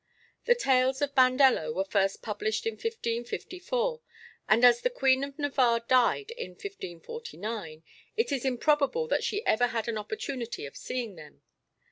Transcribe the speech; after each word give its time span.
The 0.45 0.55
tales 0.55 0.99
of 1.03 1.13
Bandello 1.13 1.75
were 1.75 1.85
first 1.85 2.23
published 2.23 2.65
in 2.65 2.73
1554, 2.73 4.01
and 4.49 4.65
as 4.65 4.81
the 4.81 4.89
Queen 4.89 5.23
of 5.23 5.37
Navarre 5.37 5.81
died 5.81 6.31
in 6.31 6.53
1549, 6.53 7.83
it 8.17 8.31
is 8.31 8.43
improbable 8.43 9.07
that 9.09 9.23
she 9.23 9.45
ever 9.45 9.67
had 9.67 9.87
an 9.87 9.99
opportunity 9.99 10.65
of 10.65 10.75
seeing 10.75 11.17
them. 11.17 11.43